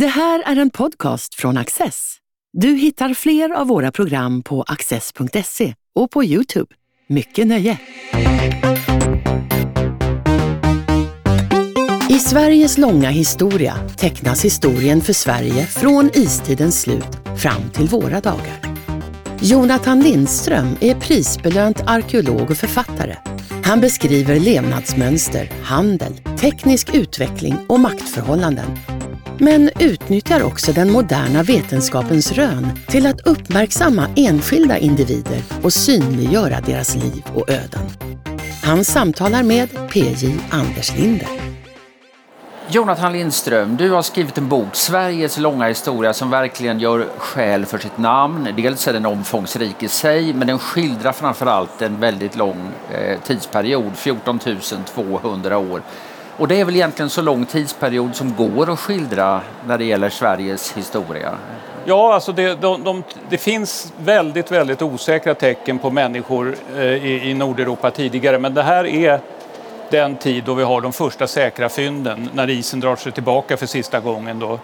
[0.00, 2.16] Det här är en podcast från Access.
[2.52, 6.74] Du hittar fler av våra program på access.se och på Youtube.
[7.08, 7.78] Mycket nöje!
[12.10, 18.76] I Sveriges långa historia tecknas historien för Sverige från istidens slut fram till våra dagar.
[19.40, 23.16] Jonathan Lindström är prisbelönt arkeolog och författare.
[23.64, 28.66] Han beskriver levnadsmönster, handel, teknisk utveckling och maktförhållanden
[29.38, 36.94] men utnyttjar också den moderna vetenskapens rön till att uppmärksamma enskilda individer och synliggöra deras
[36.94, 37.86] liv och öden.
[38.62, 41.28] Han samtalar med PJ Anders Linder.
[42.68, 47.78] Jonathan Lindström, du har skrivit en bok, Sveriges långa historia, som verkligen gör skäl för
[47.78, 48.48] sitt namn.
[48.56, 53.96] Dels är den omfångsrik i sig, men den skildrar framförallt en väldigt lång eh, tidsperiod,
[53.96, 54.38] 14
[54.94, 55.82] 200 år.
[56.38, 60.10] Och det är väl egentligen så lång tidsperiod som går att skildra när det gäller
[60.10, 61.34] Sveriges historia?
[61.84, 67.30] Ja, alltså det, de, de, det finns väldigt, väldigt osäkra tecken på människor eh, i,
[67.30, 69.20] i Nordeuropa tidigare, men det här är
[69.90, 73.66] den tid då vi har de första säkra fynden, när isen drar sig tillbaka för
[73.66, 74.38] sista gången.
[74.38, 74.58] Då.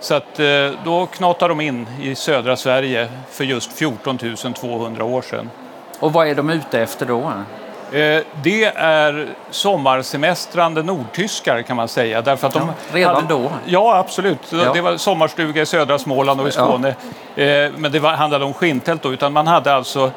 [0.00, 4.18] Så att, eh, då knatar de in i södra Sverige för just 14
[4.54, 5.50] 200 år sedan.
[6.00, 7.32] Och vad är de ute efter då?
[7.92, 12.22] Eh, det är sommarsemestrande nordtyskar kan man säga.
[12.22, 13.50] Därför att de ja, redan hade, då?
[13.64, 14.52] Ja, absolut.
[14.52, 14.72] Ja.
[14.72, 16.94] Det var sommarstuga i södra Småland och i Skåne.
[17.34, 17.42] Ja.
[17.42, 20.10] Eh, men det handlade om skinntält då, utan man hade alltså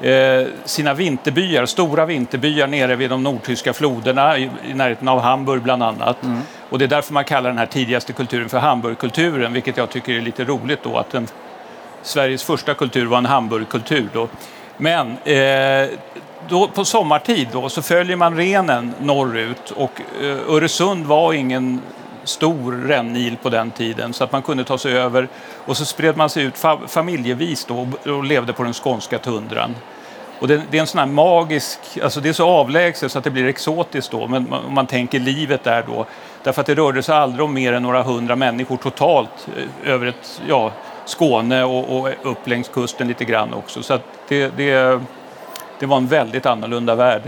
[0.00, 5.62] eh, sina vinterbyar, stora vinterbyar nere vid de nordtyska floderna i, i närheten av Hamburg
[5.62, 6.22] bland annat.
[6.22, 6.40] Mm.
[6.70, 10.12] Och det är därför man kallar den här tidigaste kulturen för Hamburgkulturen, vilket jag tycker
[10.12, 11.28] är lite roligt då att den,
[12.02, 14.08] Sveriges första kultur var en Hamburgkultur.
[14.12, 14.28] Då.
[14.76, 15.88] Men eh,
[16.48, 21.80] då, på sommartid då, så följer man renen norrut och eh, Öresund var ingen
[22.24, 25.28] stor rännil på den tiden så att man kunde ta sig över
[25.64, 29.74] och så spred man sig ut fa familjevis då och levde på den skånska tundran.
[30.40, 33.24] Och det, det, är en sån här magisk, alltså det är så avlägset så att
[33.24, 36.06] det blir exotiskt då, men om man tänker livet där då.
[36.42, 40.06] Därför att det rörde sig aldrig om mer än några hundra människor totalt eh, över
[40.06, 40.72] ett, ja,
[41.04, 43.82] Skåne och, och upp längs kusten lite grann också.
[43.82, 45.00] Så att det, det
[45.78, 47.22] det var en väldigt annorlunda värld.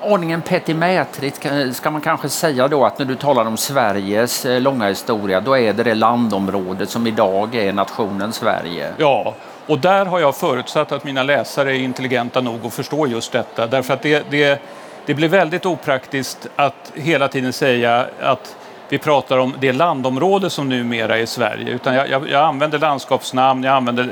[0.00, 4.88] Ordningen petimätrigt ska man kanske säga då att när du talar om Sveriges eh, långa
[4.88, 8.92] historia då är det det landområdet som idag är nationen Sverige.
[8.96, 9.34] Ja,
[9.66, 13.66] och där har jag förutsatt att mina läsare är intelligenta nog att förstå just detta
[13.66, 14.62] därför att det, det,
[15.06, 18.56] det blir väldigt opraktiskt att hela tiden säga att
[18.88, 23.64] vi pratar om det landområde som numera är Sverige utan jag, jag, jag använder landskapsnamn,
[23.64, 24.08] jag använder eh,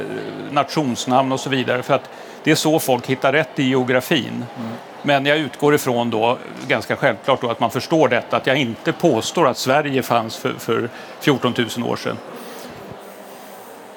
[0.51, 2.11] nationsnamn och så vidare för att
[2.45, 4.45] det är så folk hittar rätt i geografin.
[4.59, 4.71] Mm.
[5.03, 8.93] Men jag utgår ifrån då, ganska självklart då, att man förstår detta, att jag inte
[8.93, 10.89] påstår att Sverige fanns för, för
[11.21, 12.17] 14 000 år sedan.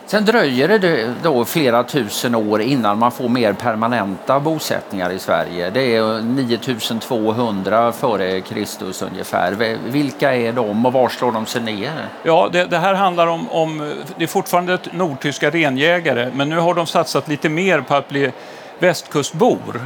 [0.06, 5.70] Sen dröjer det då flera tusen år innan man får mer permanenta bosättningar i Sverige.
[5.70, 9.78] Det är 9200 före Kristus ungefär.
[9.90, 12.10] Vilka är de och var slår de sig ner?
[12.24, 16.74] Ja, det, det här handlar om, om, det är fortfarande nordtyska renjägare, men nu har
[16.74, 18.32] de satsat lite mer på att bli
[18.80, 19.82] västkustbor.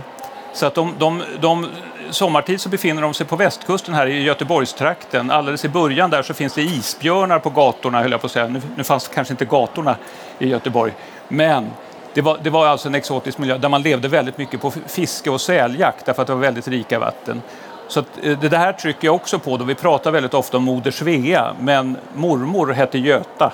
[0.53, 1.67] Så att de, de, de
[2.09, 5.31] sommartid så befinner de sig på västkusten här i Göteborgstrakten.
[5.31, 8.47] Alldeles i början där så finns det isbjörnar på gatorna, höll jag på att säga.
[8.47, 9.95] Nu, nu fanns kanske inte gatorna
[10.40, 10.94] i Göteborg,
[11.28, 11.72] men
[12.13, 15.29] det var, det var alltså en exotisk miljö där man levde väldigt mycket på fiske
[15.29, 17.41] och säljakt därför att det var väldigt rika vatten.
[17.88, 20.63] Så att, eh, det här trycker jag också på då vi pratar väldigt ofta om
[20.63, 23.53] Moder Svea, men mormor hette Göta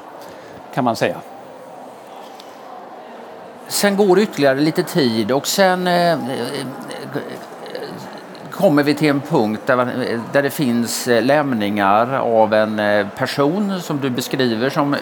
[0.73, 1.17] kan man säga.
[3.67, 7.23] Sen går ytterligare lite tid och sen eh, eh, eh
[8.63, 9.87] kommer vi till en punkt där,
[10.31, 14.93] där det finns eh, lämningar av en eh, person som du beskriver som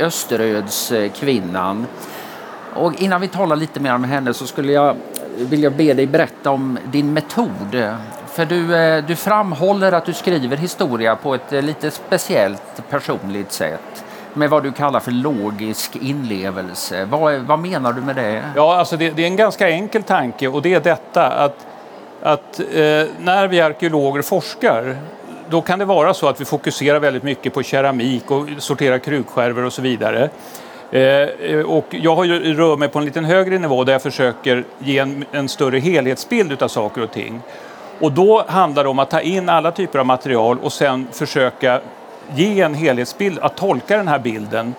[0.00, 1.86] Österöds Österödskvinnan.
[2.74, 4.96] Och innan vi talar lite mer om henne så skulle jag
[5.38, 7.94] vilja be dig berätta om din metod.
[8.26, 14.50] För du, du framhåller att du skriver historia på ett lite speciellt personligt sätt med
[14.50, 17.04] vad du kallar för logisk inlevelse.
[17.04, 18.42] Vad, vad menar du med det?
[18.56, 21.66] Ja, alltså det, det, är en ganska enkel tanke och det är detta att
[22.22, 22.64] att eh,
[23.18, 24.96] när vi arkeologer forskar
[25.48, 29.64] då kan det vara så att vi fokuserar väldigt mycket på keramik och sorterar krukskärvor
[29.64, 30.30] och så vidare.
[30.90, 34.64] Eh, och jag har ju, rör mig på en lite högre nivå där jag försöker
[34.78, 37.40] ge en, en större helhetsbild av saker och ting.
[38.00, 41.80] Och då handlar det om att ta in alla typer av material och sen försöka
[42.34, 44.74] ge en helhetsbild, att tolka den här bilden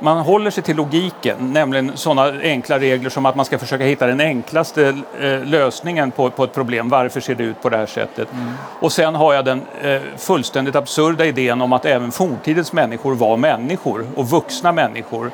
[0.00, 4.06] man håller sig till logiken, nämligen sådana enkla regler som att man ska försöka hitta
[4.06, 6.88] den enklaste eh, lösningen på, på ett problem.
[6.88, 8.32] Varför ser det ut på det här sättet?
[8.32, 8.52] Mm.
[8.80, 13.36] Och sen har jag den eh, fullständigt absurda idén om att även forntidens människor var
[13.36, 15.30] människor och vuxna människor.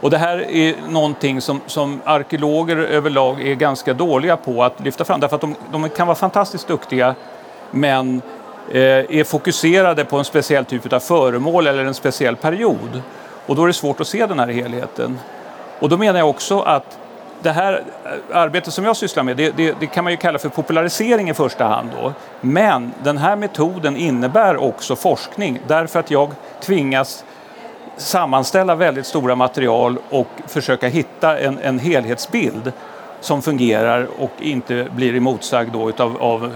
[0.00, 5.04] Och det här är någonting som, som arkeologer överlag är ganska dåliga på att lyfta
[5.04, 7.14] fram därför att de, de kan vara fantastiskt duktiga
[7.70, 8.22] men
[8.70, 13.02] eh, är fokuserade på en speciell typ av föremål eller en speciell period.
[13.46, 15.18] Och då är det svårt att se den här helheten.
[15.78, 16.98] Och då menar jag också att
[17.42, 20.38] det här eh, arbetet som jag sysslar med, det, det, det, kan man ju kalla
[20.38, 22.12] för popularisering i första hand då.
[22.40, 27.24] Men den här metoden innebär också forskning därför att jag tvingas
[27.96, 32.72] sammanställa väldigt stora material och försöka hitta en, en helhetsbild
[33.20, 36.52] som fungerar och inte blir emotsagd då utav, av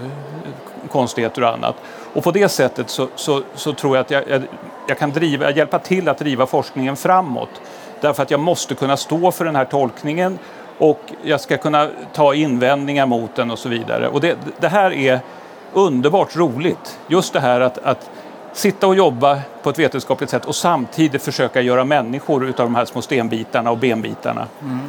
[0.91, 1.75] konstigheter och annat.
[2.13, 4.41] Och på det sättet så, så, så tror jag att jag, jag,
[4.87, 7.61] jag kan driva, hjälpa till att driva forskningen framåt.
[8.01, 10.39] Därför att jag måste kunna stå för den här tolkningen
[10.77, 14.07] och jag ska kunna ta invändningar mot den och så vidare.
[14.07, 15.19] Och det, det här är
[15.73, 16.99] underbart roligt.
[17.07, 18.09] Just det här att, att
[18.53, 22.85] sitta och jobba på ett vetenskapligt sätt och samtidigt försöka göra människor av de här
[22.85, 24.47] små stenbitarna och benbitarna.
[24.61, 24.79] Mm.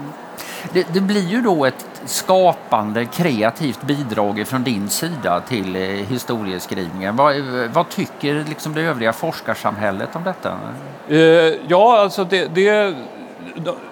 [0.73, 7.17] Det, det, blir ju då ett skapande, kreativt bidrag från din sida till eh, historieskrivningen.
[7.17, 7.37] Vad,
[7.73, 10.59] vad tycker liksom det övriga forskarsamhället om detta?
[11.09, 11.19] Eh,
[11.69, 12.94] ja, alltså det, det,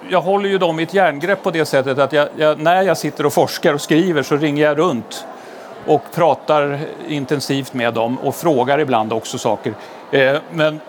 [0.09, 2.97] jag håller ju dem i ett järngrepp på det sättet att jag, jag, när jag
[2.97, 5.25] sitter och forskar och skriver så ringer jag runt
[5.87, 9.75] och pratar intensivt med dem och frågar ibland också saker.
[10.11, 10.81] Eh, men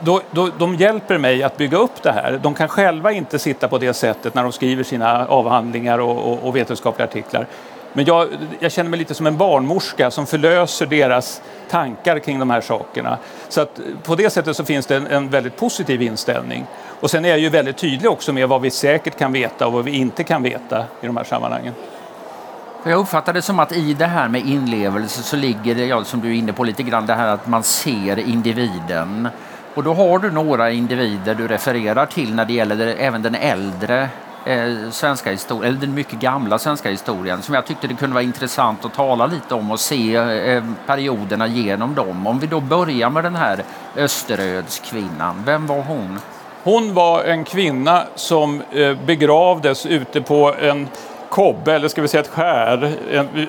[0.00, 2.40] då, då, de hjälper mig att bygga upp det här.
[2.42, 6.48] De kan själva inte sitta på det sättet när de skriver sina avhandlingar och, och,
[6.48, 7.46] och vetenskapliga artiklar.
[7.92, 8.28] Men jag,
[8.60, 13.18] jag, känner mig lite som en barnmorska som förlöser deras tankar kring de här sakerna.
[13.48, 16.66] Så att på det sättet så finns det en, en, väldigt positiv inställning.
[17.00, 19.72] Och sen är jag ju väldigt tydlig också med vad vi säkert kan veta och
[19.72, 21.74] vad vi inte kan veta i de här sammanhangen.
[22.84, 26.20] Jag uppfattar det som att i det här med inlevelse så ligger det, ja, som
[26.20, 29.28] du är inne på lite grann, det här att man ser individen.
[29.74, 34.08] Och då har du några individer du refererar till när det gäller även den äldre
[34.46, 38.24] eh, svenska historien, eller den mycket gamla svenska historien som jag tyckte det kunde vara
[38.24, 42.26] intressant att tala lite om och se eh, eh perioderna genom dem.
[42.26, 43.64] Om vi då börjar med den här
[43.96, 46.18] Österödskvinnan, vem var hon?
[46.62, 50.88] Hon var en kvinna som eh, begravdes ute på en
[51.28, 52.92] kobbe, eller ska vi säga ett skär,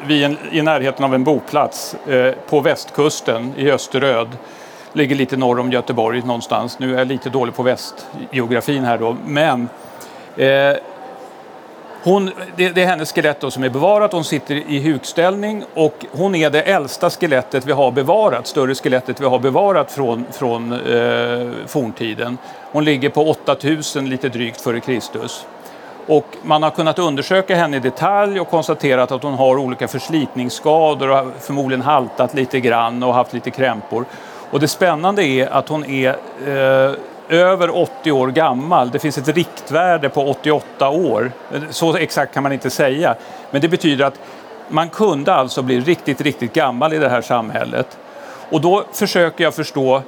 [0.07, 4.27] vid en, i närheten av en boplats eh, på västkusten i Österöd.
[4.93, 6.79] Ligger lite norr om Göteborg någonstans.
[6.79, 9.69] Nu är jag lite dålig på västgeografin här då, men
[10.38, 10.75] eh,
[12.03, 14.11] hon, det, det, är hennes skelett då som är bevarat.
[14.11, 19.21] Hon sitter i hukställning och hon är det äldsta skelettet vi har bevarat, större skelettet
[19.21, 22.38] vi har bevarat från, från eh, forntiden.
[22.71, 25.45] Hon ligger på 8000 lite drygt före Kristus.
[26.07, 31.09] Och man har kunnat undersöka henne i detalj och konstaterat att hon har olika förslitningsskador
[31.09, 34.05] och förmodligen haltat lite grann och haft lite krämpor.
[34.51, 36.15] Och det spännande är att hon är
[36.48, 36.95] eh,
[37.30, 38.92] över 80 år gammal.
[38.92, 41.31] Det finns ett riktvärde på 88 år.
[41.69, 43.15] Så exakt kan man inte säga.
[43.51, 44.19] Men det betyder att
[44.68, 47.98] man kunde alltså bli riktigt, riktigt gammal i det här samhället.
[48.50, 50.01] Och då försöker jag förstå eh,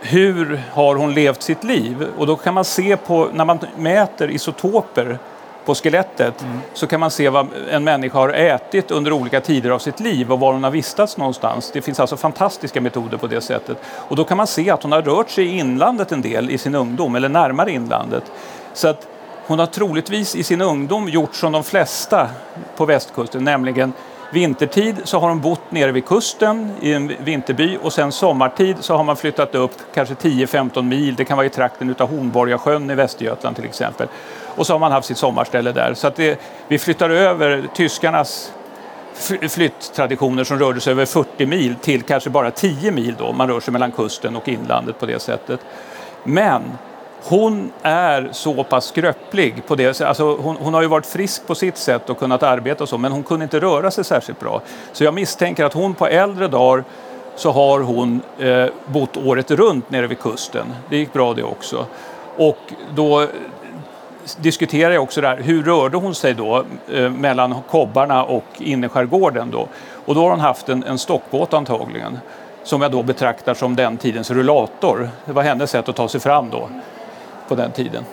[0.00, 2.06] hur har hon levt sitt liv?
[2.18, 5.18] Och då kan man se på, när man mäter isotoper
[5.64, 6.58] på skelettet mm.
[6.74, 10.32] så kan man se vad en människa har ätit under olika tider av sitt liv
[10.32, 11.70] och var hon har vistats någonstans.
[11.72, 13.78] Det finns alltså fantastiska metoder på det sättet.
[13.84, 16.58] Och då kan man se att hon har rört sig i inlandet en del i
[16.58, 18.32] sin ungdom, eller närmare inlandet.
[18.72, 19.06] Så att
[19.46, 22.28] hon har troligtvis i sin ungdom gjort som de flesta
[22.76, 23.92] på västkusten, nämligen
[24.34, 28.96] Vintertid så har de bott nere vid kusten i en vinterby och sen sommartid så
[28.96, 31.14] har man flyttat upp kanske 10-15 mil.
[31.14, 34.08] Det kan vara i trakten utav Hornborgasjön i Västergötland till exempel.
[34.56, 35.94] Och så har man haft sitt sommarställe där.
[35.94, 38.52] Så att det, vi flyttar över tyskarnas
[39.50, 43.32] flytttraditioner som rörde sig över 40 mil till kanske bara 10 mil då.
[43.32, 45.60] Man rör sig mellan kusten och inlandet på det sättet.
[46.24, 46.62] Men
[47.26, 51.54] hon är så pass skröplig på det alltså hon, hon, har ju varit frisk på
[51.54, 54.62] sitt sätt och kunnat arbeta och så, men hon kunde inte röra sig särskilt bra.
[54.92, 56.84] Så jag misstänker att hon på äldre dagar
[57.36, 60.66] så har hon eh, bott året runt nere vid kusten.
[60.90, 61.86] Det gick bra det också.
[62.36, 62.58] Och
[62.94, 63.26] då
[64.36, 69.68] diskuterar jag också där, hur rörde hon sig då eh, mellan kobbarna och innerskärgården då?
[70.04, 72.18] Och då har hon haft en, en stockbåt antagligen
[72.62, 75.10] som jag då betraktar som den tidens rullator.
[75.24, 76.68] Det var hennes sätt att ta sig fram då
[77.48, 78.04] på den tiden.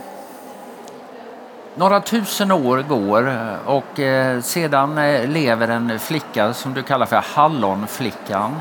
[1.76, 3.34] Några tusen år går
[3.66, 8.56] och eh, sedan eh, lever en flicka som du kallar för Hallonflickan.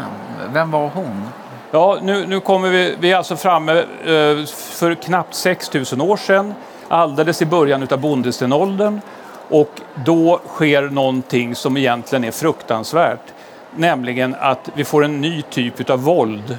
[0.53, 1.27] Vem var hon?
[1.71, 6.55] Ja, nu, nu kommer vi, vi är alltså framme eh, för knappt 6000 år sedan,
[6.89, 9.01] alldeles i början av bondestenåldern.
[9.49, 13.33] Och då sker någonting som egentligen är fruktansvärt,
[13.77, 16.59] nämligen att vi får en ny typ av våld.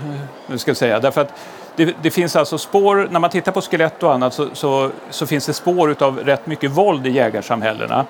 [0.55, 0.99] Ska jag säga.
[0.99, 1.33] Därför att
[1.75, 5.27] det, det, finns alltså spår, när man tittar på skelett och annat så, så, så
[5.27, 8.05] finns det spår av rätt mycket våld i jägarsamhällena.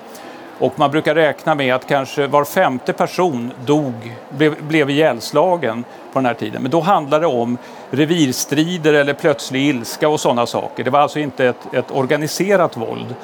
[0.58, 6.18] Och man brukar räkna med att kanske var femte person dog, blev, blev ihjälslagen på
[6.18, 6.62] den här tiden.
[6.62, 7.58] Men då handlade det om
[7.90, 10.84] revirstrider eller plötslig ilska och sådana saker.
[10.84, 13.14] Det var alltså inte ett, ett organiserat våld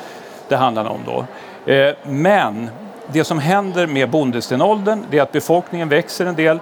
[0.49, 1.26] det handlade om då.
[1.73, 2.71] Eh, men
[3.07, 6.59] det som händer med bondestenåldern är att befolkningen växer en del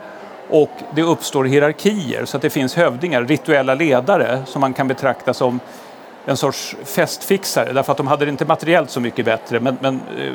[0.50, 5.34] och det uppstår hierarkier så att det finns hövdingar, rituella ledare som man kan betrakta
[5.34, 5.60] som
[6.24, 9.94] en sorts festfixare därför att de hade det inte materiellt så mycket bättre men, men
[9.94, 10.32] eh,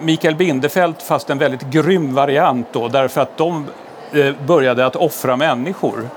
[0.00, 3.66] Mikael Bindefeld fast en väldigt grym variant då därför att de
[4.12, 6.08] eh, började att offra människor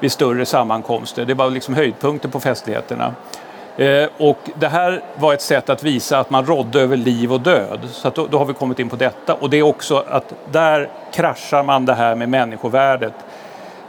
[0.00, 1.24] vid större sammankomster.
[1.24, 3.14] Det var liksom höjdpunkten på festligheterna.
[3.76, 7.40] Eh, och det här var ett sätt att visa att man rådde över liv och
[7.40, 7.80] död.
[7.90, 9.34] Så då, då, har vi kommit in på detta.
[9.34, 13.14] Och det är också att där kraschar man det här med människovärdet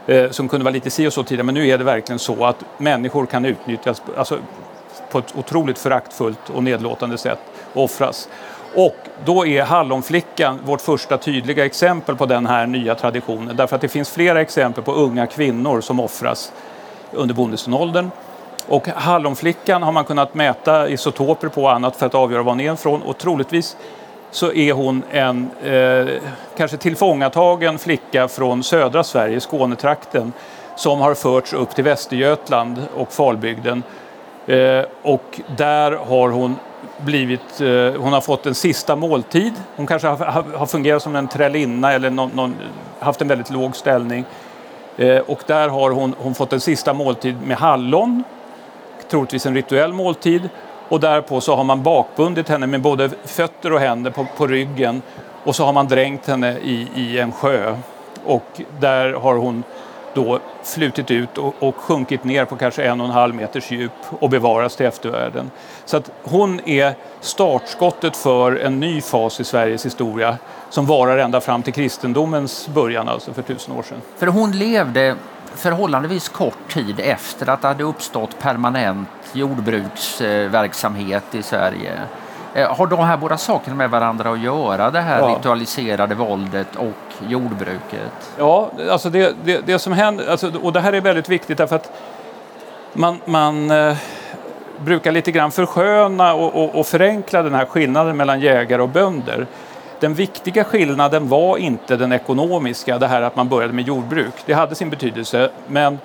[0.07, 1.45] eh, som kunde vara lite si och så tidigare.
[1.45, 4.37] Men nu är det verkligen så att människor kan utnyttjas alltså,
[5.11, 7.39] på ett otroligt föraktfullt och nedlåtande sätt
[7.73, 8.29] och offras.
[8.75, 13.55] Och då är Hallonflickan vårt första tydliga exempel på den här nya traditionen.
[13.55, 16.51] Därför att det finns flera exempel på unga kvinnor som offras
[17.11, 18.09] under bondestenåldern.
[18.67, 22.59] Och Hallonflickan har man kunnat mäta isotoper på och annat för att avgöra var hon
[22.59, 23.77] är ifrån och troligtvis
[24.31, 26.07] så är hon en eh,
[26.57, 30.33] kanske tillfångatagen flicka från södra Sverige, Skånetrakten,
[30.75, 33.83] som har förts upp till Västergötland och Falbygden.
[34.47, 36.55] Eh, och där har hon
[36.97, 39.53] blivit, eh, hon har fått en sista måltid.
[39.75, 42.55] Hon kanske har, har fungerat som en trällinna eller någon, någon,
[42.99, 44.25] haft en väldigt låg ställning.
[44.97, 48.23] Eh, och där har hon, hon fått en sista måltid med hallon
[49.13, 50.49] troligtvis en rituell måltid
[50.89, 55.01] och därpå så har man bakbundit henne med både fötter och händer på, på ryggen
[55.43, 57.75] och så har man dränkt henne i, i en sjö
[58.25, 59.63] och där har hon
[60.13, 63.91] då flutit ut och, och sjunkit ner på kanske en och en halv meters djup
[64.19, 65.51] och bevaras till eftervärlden.
[65.85, 70.37] Så att hon är startskottet för en ny fas i Sveriges historia
[70.69, 74.01] som varar ända fram till kristendomens början, alltså för tusen år sedan.
[74.17, 75.15] För hon levde
[75.55, 81.91] förhållandevis kort tid efter att det hade uppstått permanent jordbruksverksamhet i Sverige.
[82.53, 85.27] Eh, har de här båda sakerna med varandra att göra, det här ja.
[85.27, 88.31] ritualiserade våldet och jordbruket?
[88.37, 91.75] Ja, alltså det, det, det som händer, alltså, och det här är väldigt viktigt därför
[91.75, 91.91] att
[92.93, 93.97] man, man eh,
[94.79, 99.47] brukar lite grann försköna och, och, och förenkla den här skillnaden mellan jägare och bönder.
[100.03, 104.33] Den viktiga skillnaden var inte den ekonomiska, det här att man började med jordbruk.
[104.45, 105.99] Det hade sin betydelse, men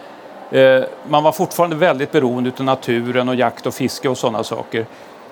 [0.51, 4.87] eh, man var fortfarande väldigt beroende av naturen och jakt och fiske och sådana saker.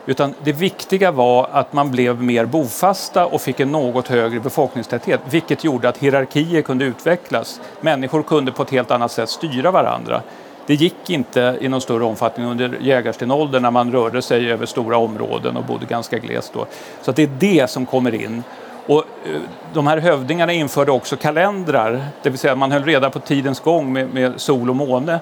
[0.07, 5.21] Utan det viktiga var att man blev mer bofasta och fick en något högre befolkningstäthet,
[5.31, 7.61] vilket gjorde att hierarkier kunde utvecklas.
[7.81, 10.23] Människor kunde på ett helt annat sätt styra varandra.
[10.67, 14.97] Det gick inte i någon större omfattning under jägarstenåldern när man rörde sig över stora
[14.97, 16.67] områden och bodde ganska glest då.
[17.03, 18.43] Så det är det som kommer in.
[18.87, 19.41] Och eh,
[19.73, 23.93] de här hövdingarna införde också kalendrar, det vill säga man höll reda på tidens gång
[23.93, 25.21] med, med sol och måne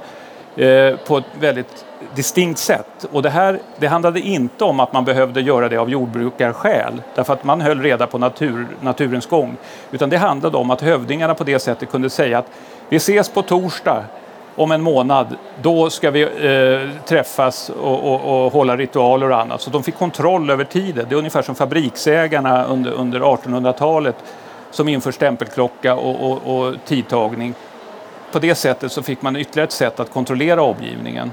[0.56, 1.84] eh, på ett väldigt
[2.14, 3.06] distinkt sätt.
[3.12, 7.32] Och det här det handlade inte om att man behövde göra det av jordbrukarskäl, därför
[7.32, 9.56] att man höll reda på natur, naturens gång.
[9.90, 12.50] Utan det handlade om att hövdingarna på det sättet kunde säga att
[12.88, 14.04] vi ses på torsdag
[14.56, 19.60] om en månad, då ska vi eh, träffas och, och, och, hålla ritualer och annat.
[19.60, 21.06] Så de fick kontroll över tiden.
[21.08, 24.16] Det är ungefär som fabriksägarna under, under 1800-talet
[24.70, 27.54] som inför stämpelklocka och, och, och tidtagning.
[28.32, 31.32] På det sättet så fick man ytterligare ett sätt att kontrollera omgivningen.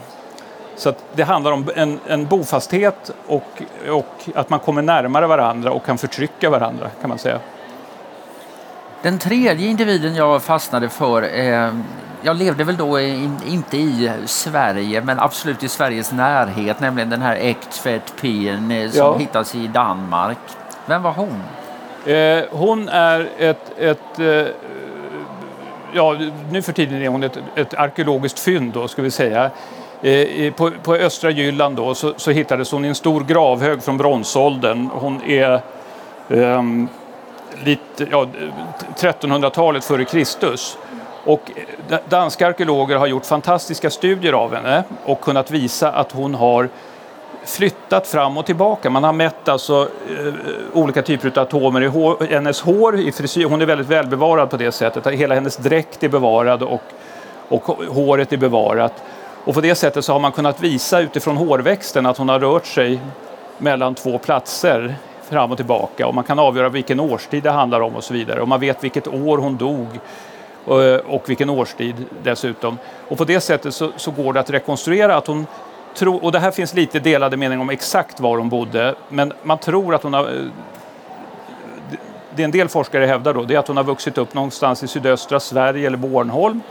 [0.76, 5.86] Så det handlar om en, en bofasthet och, och att man kommer närmare varandra och
[5.86, 7.40] kan förtrycka varandra kan man säga.
[9.02, 11.74] Den tredje individen jag fastnade för, eh,
[12.22, 17.22] jag levde väl då in, inte i Sverige men absolut i Sveriges närhet, nämligen den
[17.22, 19.18] här Ektvedt Pien eh, som ja.
[19.18, 20.38] hittas i Danmark.
[20.86, 21.44] Vem var hon?
[22.06, 24.48] Eh, hon är ett, ett eh,
[25.94, 26.18] ja,
[26.52, 29.50] nu för tiden är hon ett, ett arkeologiskt fynd då, ska vi säga.
[30.02, 33.98] Eh, på, på, östra Jylland då, så, så hittades hon i en stor gravhög från
[33.98, 34.90] bronsåldern.
[34.94, 35.62] Hon är
[36.28, 36.90] um,
[37.64, 38.28] lite, ja,
[39.00, 40.78] 1300-talet före Kristus.
[41.26, 41.52] Och
[41.90, 46.70] eh, danska arkeologer har gjort fantastiska studier av henne och kunnat visa att hon har
[47.46, 48.90] flyttat fram och tillbaka.
[48.90, 50.34] Man har mätt alltså, eh,
[50.74, 53.46] olika typer av atomer i hår, hennes hår, i frisyr.
[53.46, 55.08] Hon är väldigt välbevarad på det sättet.
[55.08, 56.82] Hela hennes dräkt är bevarad och
[57.52, 59.04] och håret är bevarat.
[59.46, 62.66] Och på det sättet så har man kunnat visa utifrån hårväxten att hon har rört
[62.66, 63.00] sig
[63.58, 64.96] mellan två platser
[65.30, 68.42] fram och tillbaka och man kan avgöra vilken årstid det handlar om och så vidare.
[68.42, 69.88] Och man vet vilket år hon dog
[70.68, 72.78] Eh, och vilken årstid dessutom.
[73.08, 75.48] Och på det sättet så, så går det att rekonstruera att hon
[75.96, 79.58] tror, och det här finns lite delade meningar om exakt var hon bodde, men man
[79.58, 80.46] tror att hon har eh,
[82.36, 84.88] det en del forskare hävdar då, det är att hon har vuxit upp någonstans i
[84.88, 86.62] sydöstra Sverige eller Bornholm.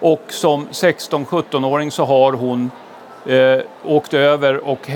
[0.00, 2.70] Och som 16-17-åring så har hon
[3.26, 4.90] eh, åkt över och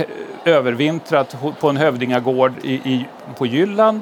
[0.44, 3.06] övervintrat på en hövdingagård i, i,
[3.38, 4.00] på Jylland.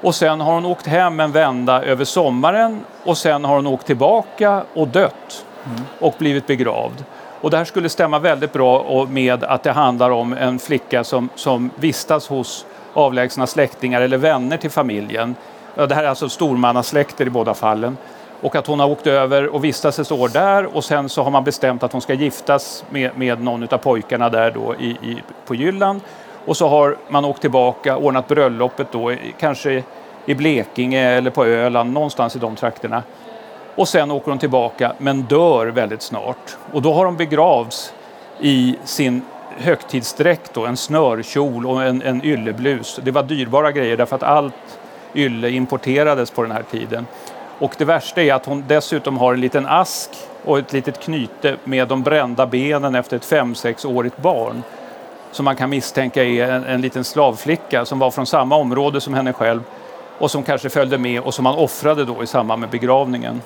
[0.00, 3.86] Och sen har hon åkt hem en vända över sommaren och sen har hon åkt
[3.86, 5.82] tillbaka och dött mm.
[5.98, 7.04] och blivit begravd.
[7.40, 11.28] Och det här skulle stämma väldigt bra med att det handlar om en flicka som,
[11.34, 15.34] som vistas hos avlägsna släktingar eller vänner till familjen.
[15.74, 17.96] Det här är alltså stormannasläkter i båda fallen.
[18.40, 21.30] Och att hon har åkt över och vistats ett år där och sen så har
[21.30, 25.22] man bestämt att hon ska giftas med, med någon av pojkarna där då i, i,
[25.46, 26.00] på Jylland.
[26.50, 29.82] Och så har man åkt tillbaka, ordnat bröllopet då, kanske
[30.26, 33.02] i Blekinge eller på Öland, någonstans i de trakterna.
[33.74, 36.56] Och sen åker hon tillbaka men dör väldigt snart.
[36.72, 37.92] Och då har hon begravts
[38.40, 39.22] i sin
[39.56, 43.00] högtidsdräkt, då, en snörkjol och en, en ylleblus.
[43.02, 44.78] Det var dyrbara grejer därför att allt
[45.14, 47.06] ylle importerades på den här tiden.
[47.58, 50.10] Och det värsta är att hon dessutom har en liten ask
[50.44, 54.62] och ett litet knyte med de brända benen efter ett 5–6-årigt barn
[55.32, 59.14] som man kan misstänka är en, en liten slavflicka som var från samma område som
[59.14, 59.62] henne själv
[60.18, 63.42] och som kanske följde med och som man offrade då i samband med begravningen.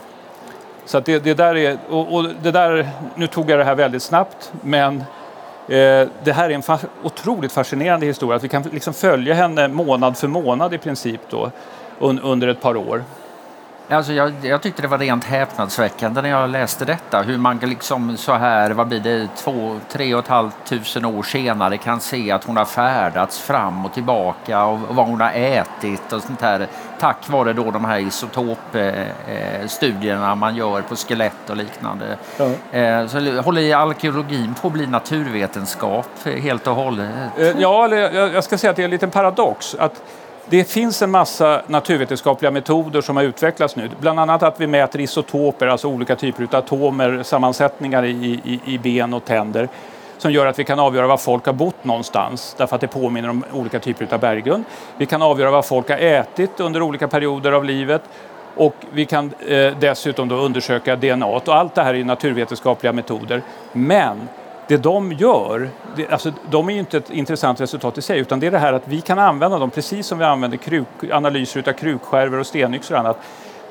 [0.84, 4.02] Så det, det, där är, och, och, det där, nu tog jag det här väldigt
[4.02, 4.96] snabbt, men
[5.68, 8.36] eh, det här är en fa otroligt fascinerande historia.
[8.36, 11.50] Att vi kan liksom följa henne månad för månad i princip då,
[11.98, 13.04] un, under ett par år.
[13.88, 17.22] Alltså jag, jag, tyckte det var rent häpnadsväckande när jag läste detta.
[17.22, 21.22] Hur man liksom så här, vad blir det, två, tre och ett halvt tusen år
[21.22, 25.32] senare kan se att hon har färdats fram och tillbaka och, och vad hon har
[25.32, 26.66] ätit och sånt här.
[27.00, 32.16] Tack vare då de här isotopstudierna eh, man gör på skelett och liknande.
[32.36, 32.50] Ja.
[32.78, 37.10] Eh, så håller arkeologin på att bli naturvetenskap helt och hållet?
[37.38, 39.76] Eh, ja, jag ska säga att det är en liten paradox.
[39.78, 40.02] Att
[40.48, 43.90] det finns en massa naturvetenskapliga metoder som har utvecklats nu.
[44.00, 48.78] Bland annat att vi mäter isotoper, alltså olika typer av atomer, sammansättningar i, i, i
[48.78, 49.68] ben och tänder
[50.18, 53.28] som gör att vi kan avgöra var folk har bott någonstans därför att det påminner
[53.28, 54.64] om olika typer av berggrund.
[54.96, 58.02] Vi kan avgöra vad folk har ätit under olika perioder av livet
[58.56, 61.26] och vi kan eh, dessutom då undersöka DNA.
[61.26, 63.42] Och allt det här är naturvetenskapliga metoder.
[63.72, 64.28] Men
[64.68, 68.40] det de gör, det, alltså, de är ju inte ett intressant resultat i sig utan
[68.40, 71.68] det är det här att vi kan använda dem precis som vi använder kruk, analyser
[71.68, 73.18] av krukskärvor och stenyxor och annat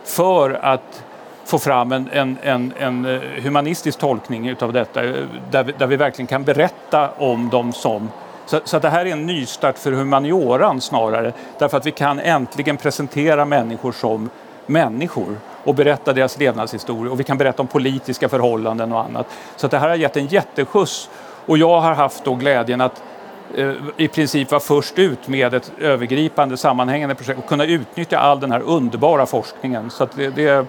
[0.04, 1.04] för att
[1.46, 5.14] få fram en, en, en, en eh, humanistisk tolkning utav detta eh,
[5.52, 8.10] där vi, där vi verkligen kan berätta om dem som
[8.46, 12.78] så, så det här är en nystart för humanioran snarare därför att vi kan äntligen
[12.78, 14.30] presentera människor som
[14.66, 19.28] människor och berätta deras levnadshistoria och vi kan berätta om politiska förhållanden och annat.
[19.56, 21.10] Så det här har gett en jätteskjuts
[21.46, 23.04] och jag har haft då glädjen att
[23.56, 28.40] eh, i princip vara först ut med ett övergripande sammanhängande projekt och kunna utnyttja all
[28.40, 29.90] den här underbara forskningen.
[29.90, 30.66] Så det, det,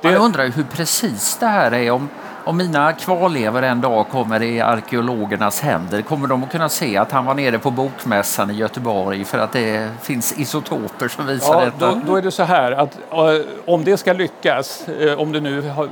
[0.00, 0.10] det...
[0.10, 1.90] Man undrar hur precis det här är.
[1.90, 2.08] Om,
[2.48, 7.12] om mina kvarlever en dag kommer i arkeologernas händer, kommer de att kunna se att
[7.12, 11.64] han var nere på Bokmässan i Göteborg för att det finns isotoper som visar ja,
[11.64, 11.94] detta?
[11.94, 15.40] Då, då är det så här att uh, om det ska lyckas, uh, om du
[15.40, 15.84] nu uh,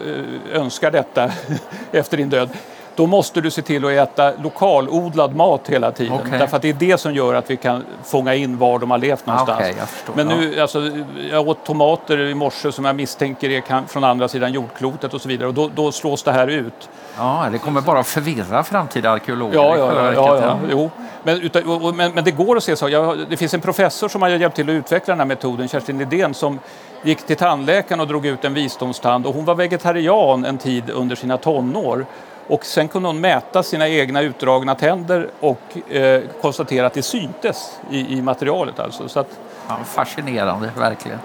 [0.52, 1.30] önskar detta
[1.92, 2.50] efter din död,
[2.96, 6.12] då måste du se till att äta lokalodlad mat hela tiden.
[6.12, 6.38] Okay.
[6.38, 8.98] Därför att det är det som gör att vi kan fånga in var de har
[8.98, 9.60] levt någonstans.
[9.60, 9.74] Okay,
[10.06, 10.62] jag Men nu, ja.
[10.62, 10.90] alltså,
[11.30, 15.28] jag åt tomater i morse som jag misstänker är från andra sidan jordklotet och så
[15.28, 16.88] vidare och då, då slås det här ut.
[17.16, 19.54] Ja, det kommer bara förvirra framtida arkeologer.
[19.54, 20.90] Ja, ja, ja, ja, ja, jo.
[21.22, 22.88] Men, utan, men, men, det går att se så.
[22.88, 25.98] Jag, det finns en professor som har hjälpt till att utveckla den här metoden, Kerstin
[25.98, 26.58] Lidén, som
[27.02, 31.16] gick till tandläkaren och drog ut en visdomstand och hon var vegetarian en tid under
[31.16, 32.06] sina tonår.
[32.48, 37.78] Och sen kunde hon mäta sina egna utdragna tänder och eh, konstatera att det syntes
[37.90, 38.80] i, i materialet.
[38.80, 39.08] Alltså.
[39.08, 39.38] Så att...
[39.68, 41.18] ja, fascinerande, verkligen.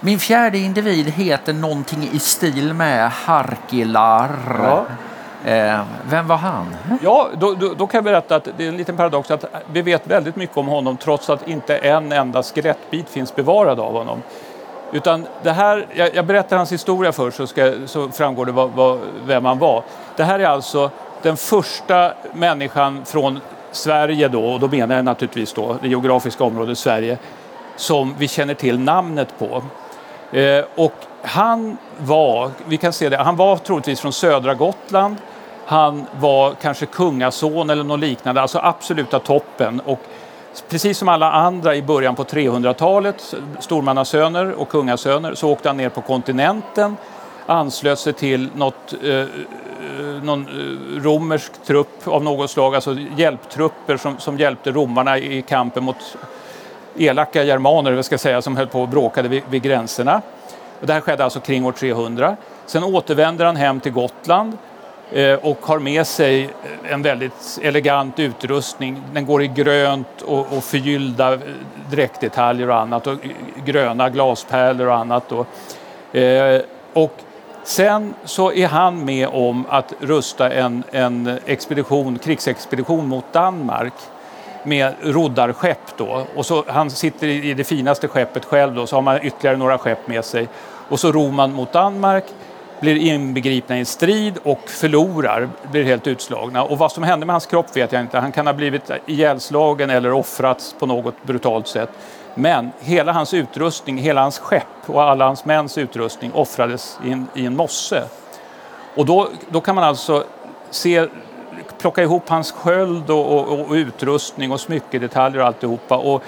[0.00, 4.30] Min fjärde individ heter någonting i stil med Harkilar.
[4.62, 4.86] Ja.
[5.44, 6.76] Eh, vem var han?
[7.02, 9.82] Ja, då, då, då, kan jag berätta att det är en liten paradox att vi
[9.82, 14.22] vet väldigt mycket om honom trots att inte en enda skelettbit finns bevarad av honom.
[14.92, 18.70] Utan det här, jag, jag berättar hans historia först så, ska, så framgår det vad,
[18.70, 19.82] vad, vem han var.
[20.16, 20.90] Det här är alltså
[21.22, 23.40] den första människan från
[23.72, 27.18] Sverige då, och då menar jag naturligtvis då det geografiska området Sverige,
[27.76, 29.62] som vi känner till namnet på.
[30.38, 35.16] Eh, och han var, vi kan se det, han var troligtvis från södra Gotland.
[35.66, 39.80] Han var kanske kungason eller något liknande, alltså absoluta toppen.
[39.80, 40.00] Och
[40.68, 45.88] precis som alla andra i början på 300-talet, stormannasöner och kungasöner, så åkte han ner
[45.88, 46.96] på kontinenten,
[47.46, 49.26] anslöt sig till något, eh, eh
[50.22, 55.84] någon eh, romersk trupp av något slag, alltså hjälptrupper som, som hjälpte romarna i kampen
[55.84, 56.16] mot
[56.96, 60.22] elaka germaner, ska säga, som höll på och bråkade vid, vid gränserna.
[60.80, 62.36] Och det här skedde alltså kring år 300.
[62.66, 64.58] Sen återvänder han hem till Gotland
[65.14, 66.50] Eh, och har med sig
[66.84, 69.02] en väldigt elegant utrustning.
[69.12, 71.40] Den går i grönt och, och förgyllda eh,
[71.90, 73.30] dräktdetaljer och annat och eh,
[73.64, 75.24] gröna glaspärlor och annat.
[75.28, 75.46] Då.
[76.92, 77.12] Och
[77.64, 83.94] sen så är han med om att rusta en, en expedition, krigsexpedition mot Danmark
[84.62, 86.26] med roddarskepp då.
[86.36, 89.78] Och så, han sitter i det finaste skeppet själv då, så har man ytterligare några
[89.78, 90.48] skepp med sig.
[90.88, 92.24] Och så ror man mot Danmark,
[92.80, 96.64] blir inbegripna i en strid och förlorar, blir helt utslagna.
[96.64, 98.18] Och vad som hände med hans kropp vet jag inte.
[98.18, 101.90] Han kan ha blivit ihjälslagen eller offrats på något brutalt sätt.
[102.34, 107.28] Men hela hans utrustning, hela hans skepp och alla hans mäns utrustning offrades i en,
[107.34, 108.04] i en mosse.
[108.96, 110.24] Och då, då kan man alltså
[110.70, 111.06] se
[111.78, 115.96] plocka ihop hans sköld och, och, och utrustning och smyckedetaljer och alltihopa.
[115.96, 116.22] Och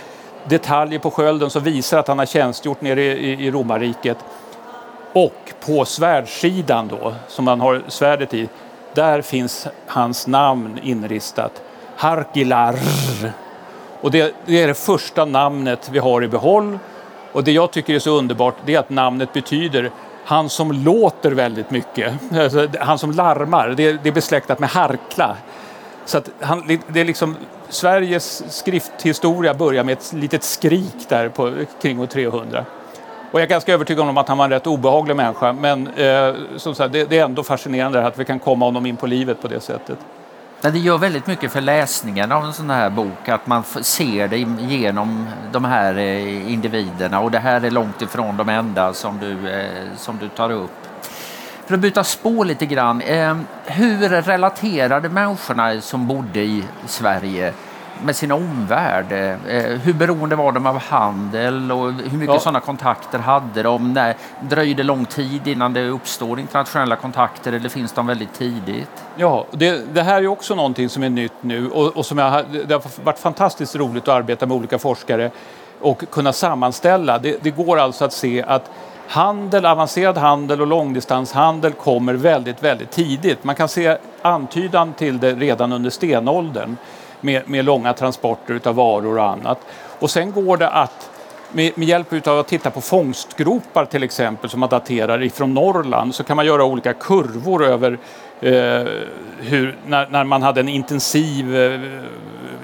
[0.48, 4.18] detaljer på skölden som visar att han har tjänstgjort nere i, i, i romarriket.
[5.16, 8.48] Och på svärdssidan då, som han har svärdet i,
[8.94, 11.62] där finns hans namn inristat.
[11.96, 12.74] Harkilar.
[14.00, 16.78] Och det, det, är det första namnet vi har i behåll.
[17.32, 19.90] Och det jag tycker är så underbart det är att namnet betyder
[20.24, 22.12] han som låter väldigt mycket.
[22.32, 23.68] Alltså, han som larmar.
[23.68, 25.36] Det, det är besläktat med harkla.
[26.04, 27.36] Så att han, det är liksom,
[27.68, 31.52] Sveriges skrifthistoria börjar med ett litet skrik där på,
[31.82, 32.64] kring år 300.
[33.30, 36.34] Och jag är ganska övertygad om att han var en rätt obehaglig människa men eh,
[36.56, 39.42] som sagt, det, det, är ändå fascinerande att vi kan komma honom in på livet
[39.42, 39.98] på det sättet.
[40.60, 44.38] Det gör väldigt mycket för läsningen av en sån här bok att man ser det
[44.68, 49.50] genom de här eh, individerna och det här är långt ifrån de enda som du,
[49.50, 50.70] eh, som du tar upp.
[51.66, 57.52] För att byta spår lite grann, eh, hur relaterade människorna som bodde i Sverige
[58.04, 59.12] med sin omvärld?
[59.12, 62.40] Eh, hur beroende var de av handel och hur mycket ja.
[62.40, 63.92] sådana kontakter hade de?
[63.92, 69.04] När, dröjde lång tid innan det uppstår internationella kontakter eller finns de väldigt tidigt?
[69.16, 72.44] Ja, det, det här är också någonting som är nytt nu och, och som jag,
[72.68, 75.30] det har varit fantastiskt roligt att arbeta med olika forskare
[75.80, 77.18] och kunna sammanställa.
[77.18, 78.70] Det, det går alltså att se att
[79.08, 83.44] handel, avancerad handel och långdistanshandel kommer väldigt, väldigt tidigt.
[83.44, 86.76] Man kan se antydan till det redan under stenåldern
[87.26, 89.58] med, med långa transporter av varor och annat.
[89.98, 91.10] Och sen går det att
[91.52, 96.14] med, med, hjälp av att titta på fångstgropar till exempel som man daterar ifrån Norrland
[96.14, 97.98] så kan man göra olika kurvor över
[98.40, 98.52] eh,
[99.38, 101.80] hur, när, när, man hade en intensiv eh,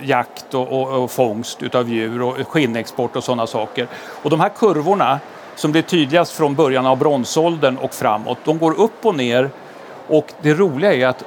[0.02, 3.86] jakt och, och, och fångst utav djur och skinnexport och sådana saker.
[4.22, 5.20] Och de här kurvorna
[5.54, 9.50] som blir tydligast från början av bronsåldern och framåt, de går upp och ner
[10.08, 11.24] och det roliga är att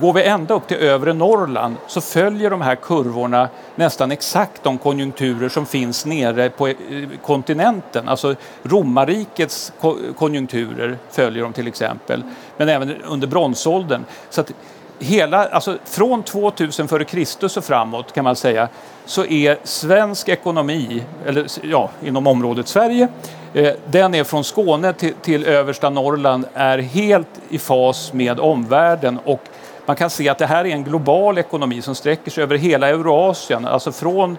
[0.00, 4.78] Går vi ända upp till övre Norrland så följer de här kurvorna nästan exakt de
[4.78, 6.74] konjunkturer som finns nere på eh,
[7.22, 8.08] kontinenten.
[8.08, 9.72] Alltså romarrikets
[10.16, 12.22] konjunkturer följer de till exempel,
[12.56, 14.04] men även under bronsåldern.
[14.30, 14.52] Så att
[14.98, 17.44] hela, alltså från 2000 f.Kr.
[17.58, 18.68] Och framåt kan man säga
[19.04, 23.08] så är svensk ekonomi, eller ja, inom området Sverige,
[23.54, 29.18] eh, den är från Skåne till, till översta Norrland är helt i fas med omvärlden
[29.24, 29.42] och
[29.88, 32.88] man kan se att det här är en global ekonomi som sträcker sig över hela
[32.88, 34.38] Eurasien, alltså från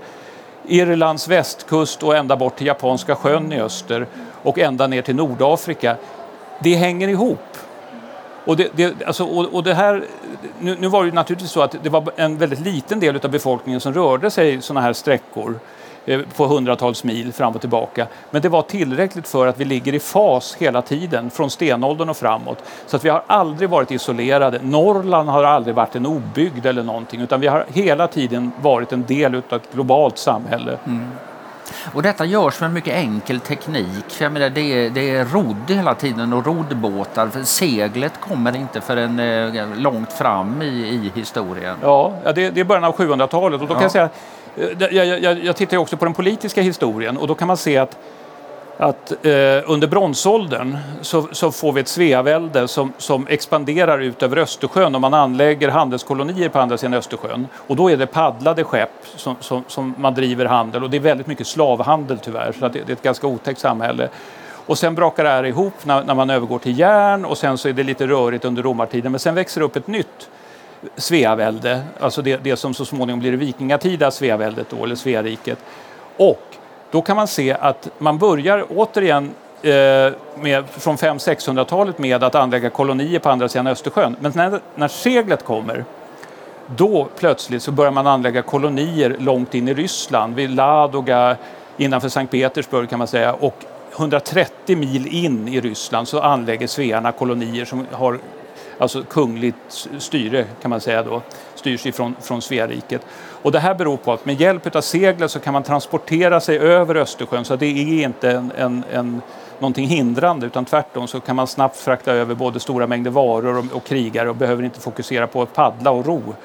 [0.68, 4.08] Irlands västkust och ända bort till Japanska sjön i öster
[4.44, 5.96] och ända ner till Nordafrika.
[6.60, 7.58] Det hänger ihop.
[8.46, 10.04] Och det, det, alltså, och, och det här,
[10.60, 13.82] nu, nu, var det naturligtvis så att det var en väldigt liten del av befolkningen
[13.82, 15.60] som rörde sig sådana här sträckor.
[16.06, 18.08] Eh, på hundratals mil fram och tillbaka.
[18.32, 22.18] Men det var tillräckligt för att vi ligger i fas hela tiden, från stenåldern och
[22.18, 22.64] framåt.
[22.86, 24.60] Så att vi har aldrig varit isolerade.
[24.64, 29.06] Norrland har aldrig varit en obygd eller någonting, utan vi har hela tiden varit en
[29.06, 30.78] del av ett globalt samhälle.
[30.86, 31.08] Mm.
[31.94, 34.22] Och detta görs med mycket enkel teknik.
[34.22, 37.30] Jag menar, det, är, det är rodd hela tiden och roddbåtar.
[37.44, 41.78] Seglet kommer inte förrän eh, långt fram i, i historien.
[41.82, 43.76] Ja, det, det är början av 700-talet och då ja.
[43.76, 44.10] kan jag säga
[44.60, 47.78] Eh, jag, jag, jag tittar också på den politiska historien och då kan man se
[47.78, 47.98] att
[48.82, 49.32] att eh,
[49.66, 55.02] under bronsåldern så, så, får vi ett Sveavälde som, som expanderar ut över Östersjön och
[55.02, 57.48] man anlägger handelskolonier på andra sidan Östersjön.
[57.54, 61.02] Och då är det paddlade skepp som, som, som man driver handel och det är
[61.02, 64.10] väldigt mycket slavhandel tyvärr så det, det, är ett ganska otäckt samhälle.
[64.66, 67.70] Och sen brakar det här ihop när, när man övergår till järn och sen så
[67.70, 69.12] är det lite rörigt under romartiden.
[69.12, 70.30] Men sen växer det upp ett nytt
[70.96, 75.60] Sveavälde, alltså det, det som så småningom blir det vikingatida Sveaväldet då, eller Sveariket.
[76.18, 76.44] Och
[76.92, 79.72] då kan man se att man börjar återigen eh,
[80.36, 84.16] med, från 500-600-talet med att anlägga kolonier på andra sidan Östersjön.
[84.20, 85.86] Men när, när seglet kommer
[86.76, 91.38] då plötsligt så börjar man anlägga kolonier långt in i Ryssland, vid Ladoga,
[91.78, 93.34] innanför Sankt Petersburg kan man säga.
[93.34, 93.66] Och
[93.96, 98.20] 130 mil in i Ryssland så anlägger svearna kolonier som har
[98.80, 101.22] alltså kungligt styre kan man säga då,
[101.56, 103.06] styrs ifrån från Sveariket.
[103.42, 106.60] Och det här beror på att med hjälp av seglet så kan man transportera sig
[106.60, 109.22] över Östersjön så det är inte en, en, en
[109.60, 113.66] någonting hindrande utan tvärtom så kan man snabbt frakta över både stora mängder varor och,
[113.74, 116.36] och krigare och behöver inte fokusera på att paddla och ro.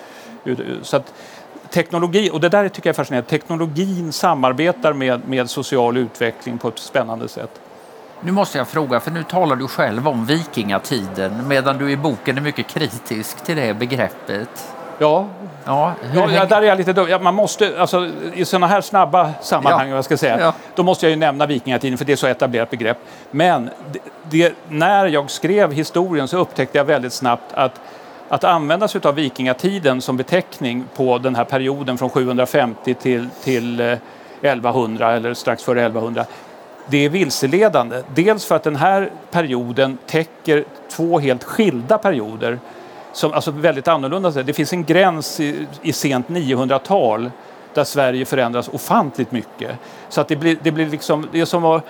[0.82, 1.14] Så att
[1.70, 6.68] teknologi, och det där tycker jag är fascinerande, teknologin samarbetar med, med social utveckling på
[6.68, 7.60] ett spännande sätt.
[8.24, 12.36] Nu måste jag fråga, för nu talar du själv om vikingatiden medan du i boken
[12.36, 14.74] är mycket kritisk till det begreppet.
[14.98, 15.26] Ja,
[15.64, 17.08] ja, ja, där är jag lite dum.
[17.08, 19.94] Ja, man måste, alltså, I sådana här snabba sammanhang, ja.
[19.94, 20.54] jag ska säga, ja.
[20.74, 22.98] då måste jag ju nämna vikingatiden för det är så etablerat begrepp.
[23.30, 27.80] Men det, det, när jag skrev historien så upptäckte jag väldigt snabbt att
[28.28, 33.80] att använda sig av vikingatiden som beteckning på den här perioden från 750 till, till
[33.80, 36.24] 1100 eh, eller strax före 1100
[36.86, 38.02] det är vilseledande.
[38.14, 42.58] Dels för att den här perioden täcker två helt skilda perioder
[43.12, 44.30] som alltså väldigt annorlunda.
[44.30, 47.30] Det finns en gräns i, i sent 900-tal
[47.74, 49.78] där Sverige förändras ofantligt mycket.
[50.08, 51.82] Så att det blir, det blir liksom, det som var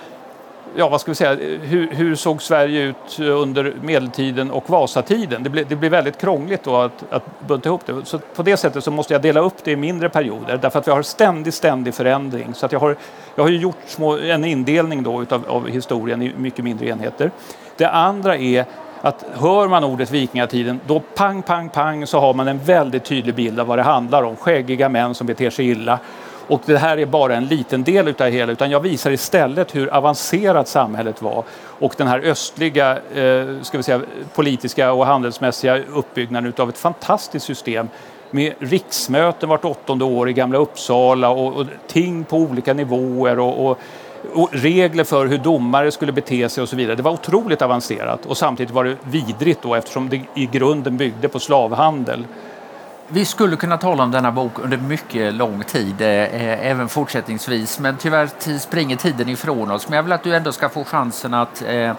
[0.75, 5.43] ja, vad ska vi säga, hur, hur, såg Sverige ut under medeltiden och Vasatiden?
[5.43, 8.05] Det blir, det blir väldigt krångligt då att, att bunta ihop det.
[8.05, 10.87] Så på det sättet så måste jag dela upp det i mindre perioder därför att
[10.87, 12.53] vi har ständig, ständig förändring.
[12.53, 12.95] Så att jag, har,
[13.35, 17.31] jag har gjort små, en indelning då utav, av historien i mycket mindre enheter.
[17.77, 18.65] Det andra är
[19.01, 23.35] att hör man ordet vikingatiden, då pang, pang, pang så har man en väldigt tydlig
[23.35, 24.35] bild av vad det handlar om.
[24.35, 25.99] Skäggiga män som beter sig illa
[26.47, 29.75] och det här är bara en liten del utav det hela utan jag visar istället
[29.75, 31.43] hur avancerat samhället var
[31.79, 34.01] och den här östliga eh, ska vi säga,
[34.35, 37.89] politiska och handelsmässiga uppbyggnaden utav ett fantastiskt system
[38.31, 43.65] med riksmöten vart åttonde år i Gamla Uppsala och, och ting på olika nivåer och,
[43.65, 43.79] och,
[44.33, 46.95] och, regler för hur domare skulle bete sig och så vidare.
[46.95, 51.29] Det var otroligt avancerat och samtidigt var det vidrigt då eftersom det i grunden byggde
[51.29, 52.25] på slavhandel.
[53.07, 57.79] Vi skulle kunna tala om denna bok under mycket lång tid, eh, eh, även fortsättningsvis,
[57.79, 59.89] men tyvärr springer tiden ifrån oss.
[59.89, 61.93] Men jag vill att du ändå ska få chansen att eh,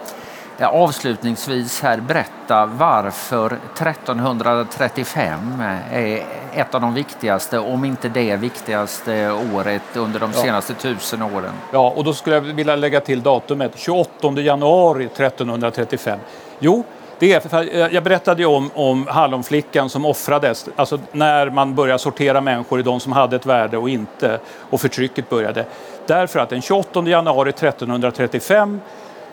[0.61, 9.97] avslutningsvis här berätta varför 1335 är ett av de viktigaste, om inte det viktigaste året
[9.97, 10.79] under de senaste ja.
[10.83, 11.53] tusen åren.
[11.73, 16.19] Ja, och då skulle jag vilja lägga till datumet 28 januari 1335.
[16.59, 16.85] Jo,
[17.19, 21.99] det är, för jag berättade ju om, om hallonflickan som offrades, alltså när man började
[21.99, 25.65] sortera människor i de som hade ett värde och inte, och förtrycket började.
[26.07, 28.81] Därför att den 28 januari 1335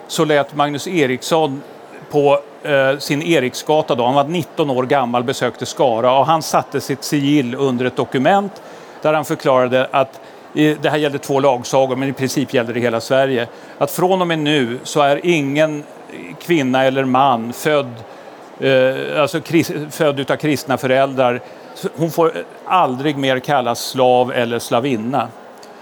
[0.08, 1.62] så lät Magnus Eriksson
[2.12, 6.82] på eh, sin Eriksgata, då, han var 19 år gammal, besökte Skara och han satte
[6.82, 8.62] sitt sigill under ett dokument
[9.02, 10.22] där han förklarade att
[10.54, 13.48] det här gällde två lagsagor, men i princip gällde det hela Sverige.
[13.78, 15.84] Att från och med nu så är ingen
[16.42, 17.94] kvinna eller man född,
[18.60, 21.42] eh, alltså krist, född av kristna föräldrar,
[21.96, 22.32] hon får
[22.66, 25.28] aldrig mer kallas slav eller slavinna.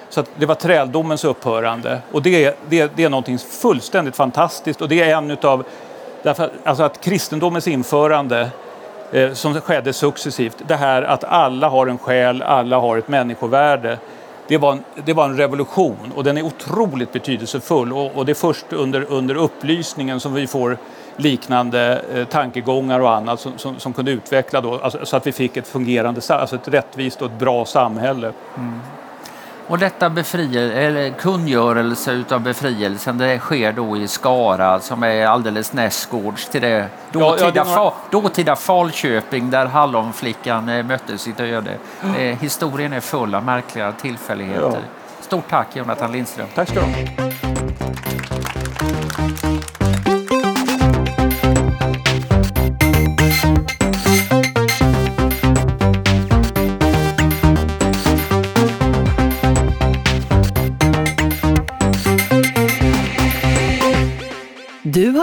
[0.10, 2.02] Så det var träldomens upphörande.
[2.12, 5.64] Och det, det, det är något fullständigt fantastiskt och det är en utav,
[6.24, 8.50] därför, alltså att kristendomens införande
[9.12, 13.98] eh, som skedde successivt, det här att alla har en själ, alla har ett människovärde
[14.48, 18.32] det var, en, det var en revolution och den är otroligt betydelsefull och, och det
[18.32, 20.78] är först under, under upplysningen som vi får
[21.16, 25.32] liknande eh, tankegångar och annat som, som, som kunde utveckla då, alltså, så att vi
[25.32, 28.34] fick ett fungerande, alltså ett rättvist och ett bra samhälle.
[28.58, 28.80] Mm.
[29.68, 35.74] Och detta befriel, eller kungörelse utav befrielsen det sker då i Skara som är alldeles
[35.74, 37.94] nästgårds till det dåtida, ja, ja, det var...
[38.10, 41.74] dåtida Falköping där hallonflickan eh, mötte sitt öde.
[42.04, 42.16] Mm.
[42.16, 44.62] Eh, historien är full av märkliga tillfälligheter.
[44.62, 45.22] Ja.
[45.22, 46.48] Stort tack Jonathan Lindström.
[46.56, 47.51] Tack ska du ha.